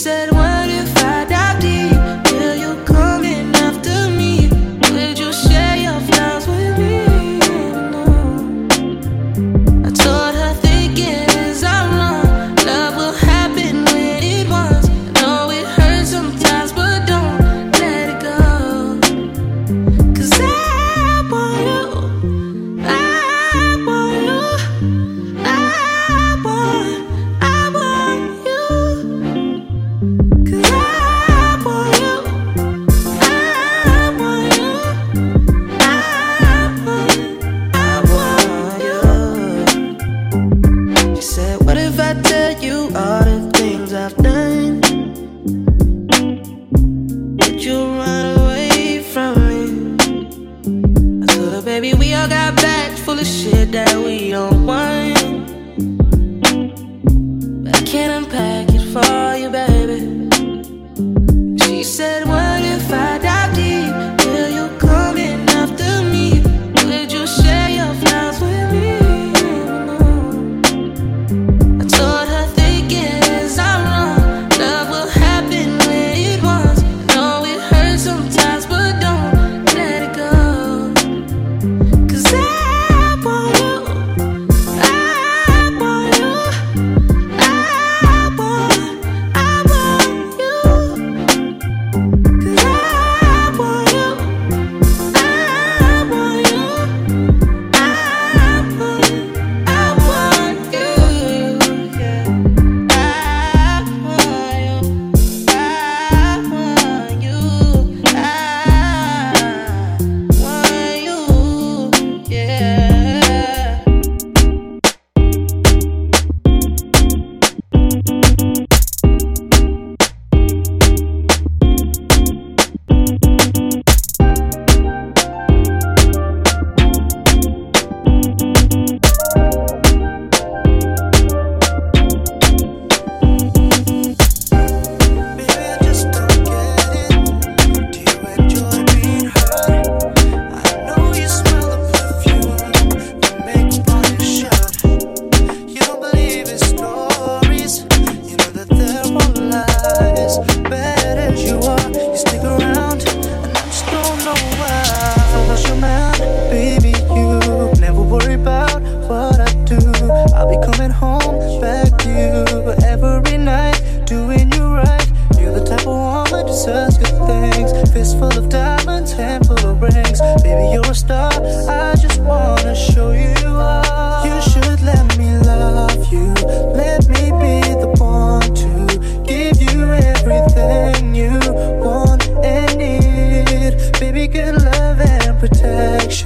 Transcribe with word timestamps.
said 0.00 0.39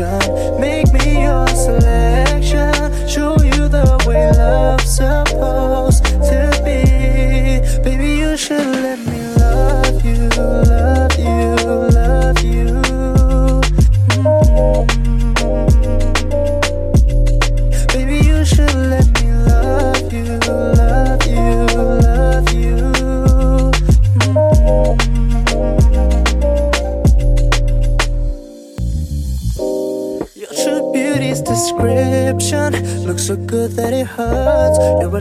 ocean. 0.00 0.60
Make 0.60 0.92
me 0.92 1.22
yours. 1.22 1.53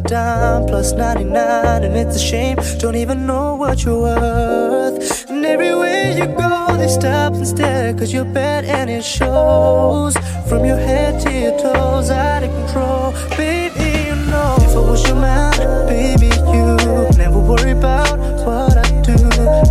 dime 0.03 0.65
plus 0.65 0.93
99, 0.93 1.83
and 1.83 1.95
it's 1.95 2.15
a 2.15 2.19
shame. 2.19 2.57
Don't 2.79 2.95
even 2.95 3.25
know 3.25 3.55
what 3.55 3.83
you're 3.83 4.01
worth. 4.01 5.29
And 5.29 5.45
everywhere 5.45 6.11
you 6.11 6.25
go, 6.35 6.75
they 6.77 6.87
stop 6.87 7.33
and 7.33 7.47
stare, 7.47 7.93
cause 7.93 8.13
you're 8.13 8.25
bad 8.25 8.65
and 8.65 8.89
it 8.89 9.03
shows. 9.03 10.15
From 10.47 10.65
your 10.65 10.77
head 10.77 11.21
to 11.21 11.31
your 11.31 11.57
toes, 11.59 12.09
out 12.09 12.43
of 12.43 12.51
control. 12.51 13.11
Baby, 13.37 14.09
you 14.09 14.15
know, 14.31 14.55
if 14.59 14.75
I 14.75 14.79
was 14.79 15.07
your 15.07 15.15
man, 15.15 15.87
baby, 15.87 16.27
you 16.27 16.77
never 17.17 17.39
worry 17.39 17.71
about 17.71 18.19
what 18.45 18.77
I 18.77 19.01
do. 19.01 19.15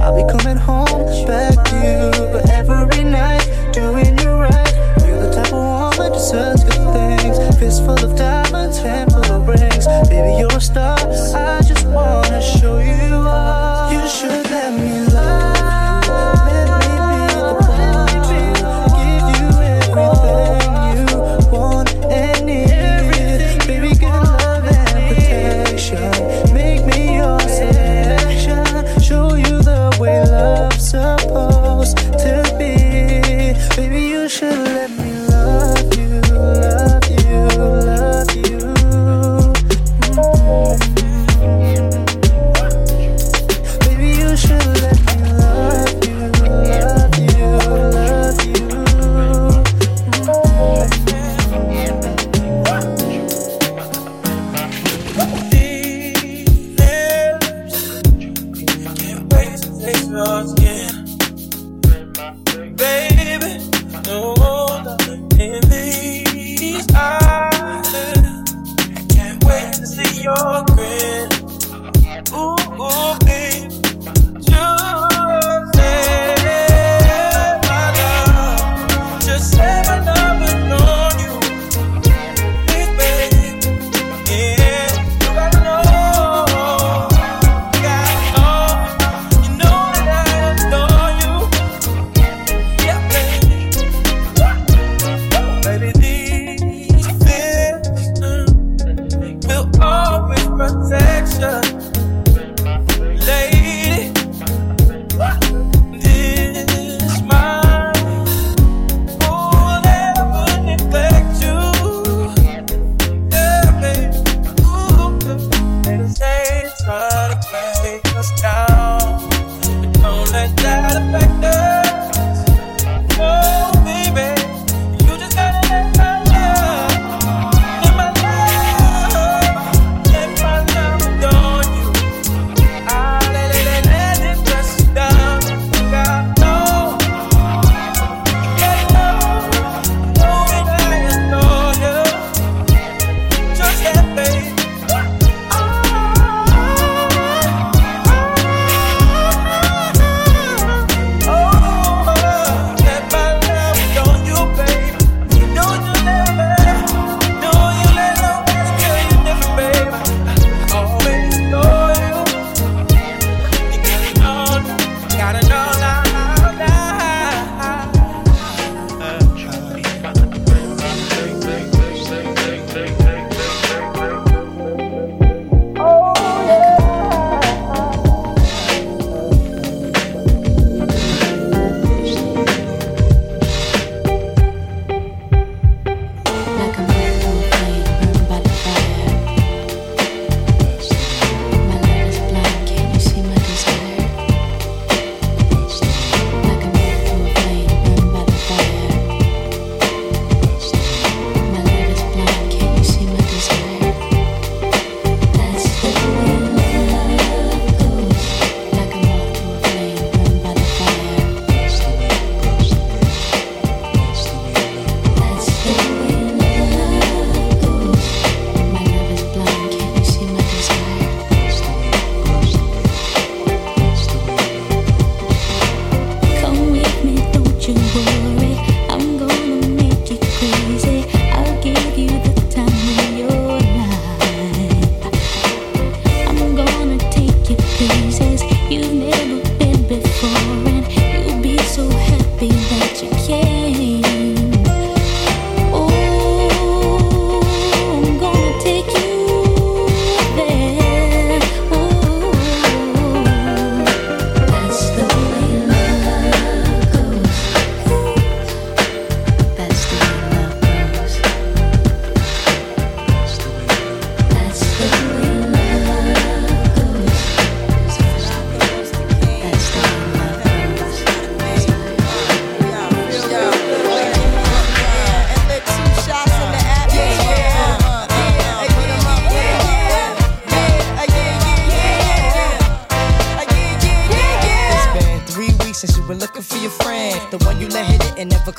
I'll 0.01 0.17
be 0.17 0.25
coming 0.33 0.57
home 0.57 1.07
back 1.27 1.55
to 1.67 1.77
you 1.77 2.33
but 2.33 2.49
every 2.51 3.05
night, 3.05 3.45
doing 3.73 4.19
you 4.19 4.31
right. 4.31 4.73
You're 5.07 5.23
the 5.27 5.33
type 5.35 5.53
of 5.53 5.99
woman 5.99 6.13
deserves 6.13 6.65
good 6.65 6.93
things. 6.93 7.59
Fistful 7.59 8.05
of 8.05 8.17
diamonds, 8.17 8.81
family. 8.81 9.12
Baby, 10.13 10.41
you're 10.41 10.59
a 10.59 10.61
star. 10.61 10.99
I 10.99 11.63
just 11.63 11.87
wanna 11.87 12.43
show 12.43 12.79
you 12.81 13.15
off. 13.15 13.91
You 13.91 14.07
should. 14.07 14.42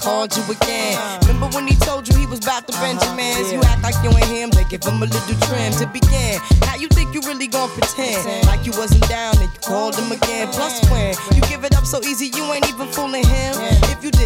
called 0.03 0.35
you 0.35 0.43
again. 0.51 0.99
Remember 1.21 1.47
when 1.55 1.65
he 1.65 1.75
told 1.75 2.07
you 2.07 2.15
he 2.19 2.25
was 2.25 2.39
about 2.43 2.67
to 2.67 2.73
uh-huh. 2.75 2.83
Benjamins? 2.83 3.51
You 3.53 3.61
act 3.63 3.81
like 3.81 3.95
you 4.03 4.11
ain't 4.11 4.27
him, 4.27 4.49
they 4.51 4.65
give 4.65 4.83
him 4.83 5.01
a 5.01 5.07
little 5.07 5.37
trim 5.47 5.71
to 5.79 5.87
begin. 5.87 6.39
How 6.67 6.75
you 6.75 6.87
think 6.89 7.15
you 7.15 7.21
really 7.21 7.47
gonna 7.47 7.71
pretend 7.71 8.45
like 8.45 8.65
you 8.65 8.73
wasn't 8.75 9.07
down 9.07 9.37
and 9.39 9.47
you 9.47 9.59
called 9.63 9.95
him 9.95 10.11
again. 10.11 10.51
Plus, 10.51 10.83
when 10.91 11.15
you 11.35 11.41
give 11.47 11.63
it 11.63 11.72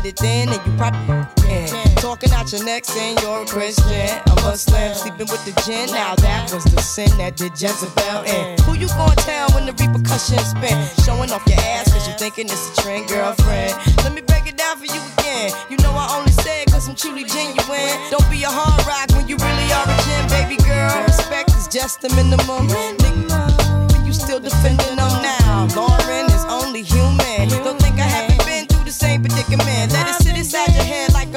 did 0.01 0.05
it 0.05 0.17
then, 0.17 0.47
then 0.49 0.59
you 0.65 0.77
probably 0.77 1.15
yeah. 1.49 1.65
yeah. 1.65 1.83
Talking 1.95 2.31
out 2.31 2.51
your 2.51 2.63
neck 2.63 2.85
saying 2.85 3.17
you're 3.21 3.43
a 3.43 3.45
Christian. 3.45 4.09
A 4.27 4.35
Muslim 4.45 4.93
sleeping 4.93 5.27
with 5.27 5.43
the 5.45 5.53
gin. 5.65 5.89
Now 5.91 6.15
that 6.15 6.51
was 6.53 6.63
the 6.65 6.81
sin 6.81 7.09
that 7.17 7.35
did 7.35 7.59
Jezebel 7.59 8.25
and 8.27 8.59
who 8.61 8.73
you 8.75 8.87
gonna 8.89 9.15
tell 9.15 9.49
when 9.51 9.65
the 9.65 9.73
repercussions 9.73 10.53
spin? 10.53 10.77
Showing 11.05 11.31
off 11.31 11.43
your 11.47 11.59
ass 11.59 11.91
cause 11.91 12.07
you 12.07 12.13
thinking 12.15 12.45
it's 12.45 12.77
a 12.77 12.81
trend, 12.81 13.09
girlfriend. 13.09 13.73
Let 14.03 14.13
me 14.13 14.21
break 14.21 14.47
it 14.47 14.57
down 14.57 14.77
for 14.77 14.85
you 14.85 15.01
again. 15.17 15.51
You 15.69 15.77
know 15.77 15.91
I 15.91 16.15
only 16.17 16.31
say 16.31 16.61
it 16.61 16.71
cause 16.71 16.87
I'm 16.87 16.95
truly 16.95 17.25
genuine. 17.25 17.95
Don't 18.11 18.29
be 18.29 18.43
a 18.43 18.51
hard 18.51 18.85
rock 18.85 19.09
when 19.17 19.27
you 19.27 19.37
really 19.37 19.67
are 19.73 19.87
a 19.87 19.97
gem, 20.05 20.23
baby 20.29 20.57
girl. 20.61 20.93
Respect 21.05 21.49
is 21.57 21.67
just 21.67 22.01
the 22.01 22.09
minimum. 22.13 22.69
Nigga, 22.69 24.05
you 24.05 24.13
still 24.13 24.39
defending 24.39 24.95
them 24.95 25.13
now. 25.21 25.36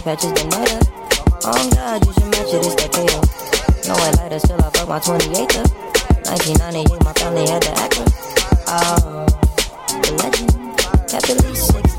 these 0.00 0.16
patches 0.16 0.32
that 0.32 0.48
matter. 0.50 0.80
Oh 1.44 1.70
God, 1.74 2.06
you 2.06 2.12
should 2.12 2.30
match 2.30 2.54
it, 2.54 2.64
it's 2.64 2.74
that 2.76 2.92
payoff. 2.92 3.28
No 3.86 3.94
way 3.94 4.12
lighter, 4.16 4.38
still 4.38 4.62
I 4.62 4.70
fuck 4.70 4.88
my 4.88 4.98
28 4.98 5.56
er 5.56 5.64
1998, 6.24 7.04
my 7.04 7.12
family 7.14 7.46
had 7.48 7.62
the 7.62 7.72
actor. 7.76 8.06
Oh, 8.68 9.26
the 10.00 10.12
legend, 10.20 10.52
kept 11.08 11.30
at 11.30 11.44
least 11.44 11.72
six 11.72 11.89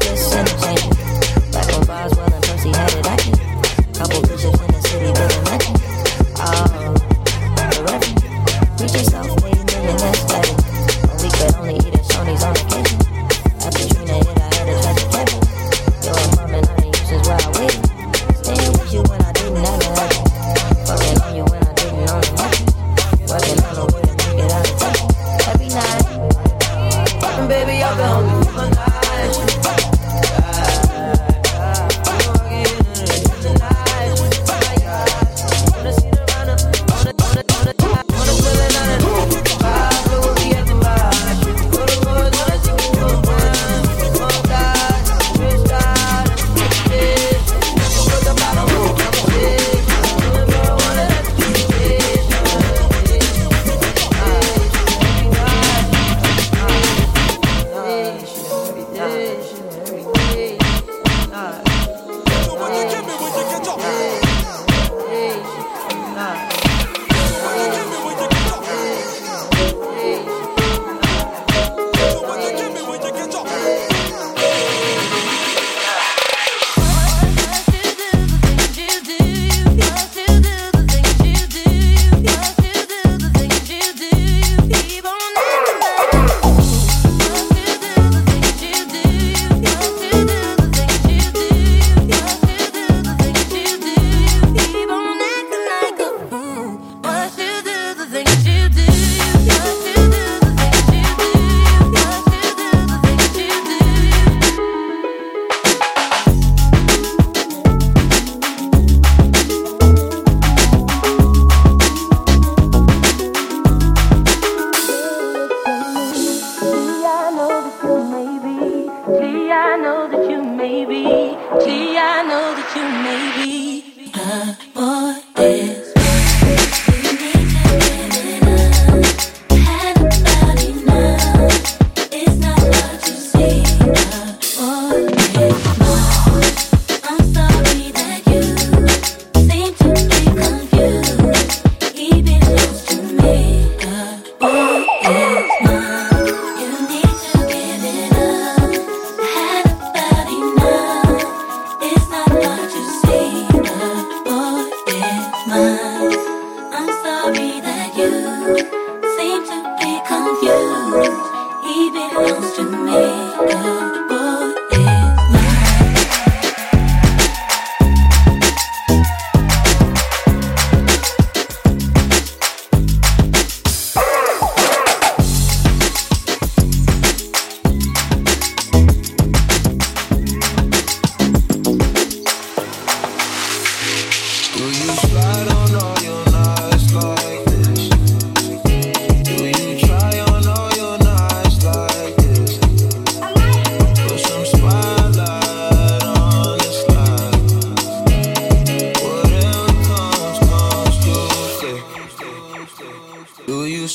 you 18.91 19.01
when 19.03 19.21
I 19.21 19.31
didn't. 19.31 20.00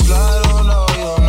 Claro, 0.07 0.63
no, 0.63 0.87
yo 0.97 1.19
no. 1.19 1.26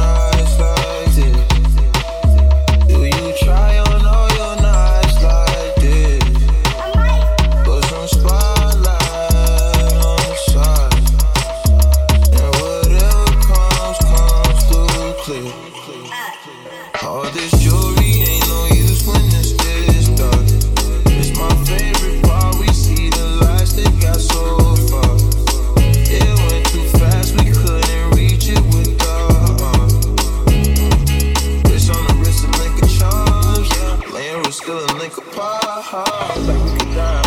heart, 35.81 36.35
baby, 36.47 36.95
down. 36.95 37.26